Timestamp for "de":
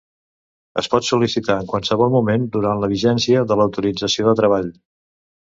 3.53-3.59, 4.31-4.35